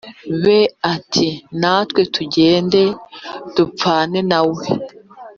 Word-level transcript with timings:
be 0.43 0.57
ati 0.93 1.27
natwe 1.59 2.01
tugende 2.15 2.81
dupfane 3.55 4.19
na 4.31 4.39
we 4.55 4.65